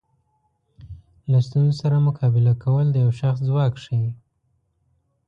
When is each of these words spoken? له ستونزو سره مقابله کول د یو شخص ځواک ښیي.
له 1.31 1.39
ستونزو 1.47 1.79
سره 1.81 2.05
مقابله 2.07 2.53
کول 2.63 2.85
د 2.91 2.95
یو 3.03 3.11
شخص 3.21 3.39
ځواک 3.49 3.73
ښیي. 3.83 4.09